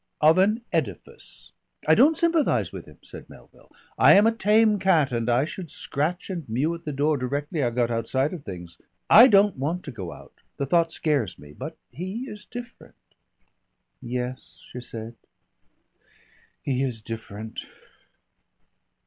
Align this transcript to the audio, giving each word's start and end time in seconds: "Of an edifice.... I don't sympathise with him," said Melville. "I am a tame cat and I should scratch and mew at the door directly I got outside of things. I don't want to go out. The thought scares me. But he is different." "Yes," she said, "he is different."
"Of 0.19 0.39
an 0.39 0.63
edifice.... 0.73 1.51
I 1.87 1.93
don't 1.93 2.17
sympathise 2.17 2.71
with 2.71 2.85
him," 2.87 2.97
said 3.03 3.29
Melville. 3.29 3.71
"I 3.99 4.15
am 4.15 4.25
a 4.25 4.31
tame 4.31 4.79
cat 4.79 5.11
and 5.11 5.29
I 5.29 5.45
should 5.45 5.69
scratch 5.69 6.31
and 6.31 6.49
mew 6.49 6.73
at 6.73 6.85
the 6.85 6.91
door 6.91 7.17
directly 7.17 7.61
I 7.63 7.69
got 7.69 7.91
outside 7.91 8.33
of 8.33 8.43
things. 8.43 8.81
I 9.11 9.27
don't 9.27 9.57
want 9.57 9.83
to 9.83 9.91
go 9.91 10.11
out. 10.11 10.33
The 10.57 10.65
thought 10.65 10.91
scares 10.91 11.37
me. 11.37 11.53
But 11.53 11.77
he 11.91 12.21
is 12.27 12.47
different." 12.47 12.95
"Yes," 14.01 14.63
she 14.71 14.81
said, 14.81 15.13
"he 16.63 16.81
is 16.81 17.03
different." 17.03 17.67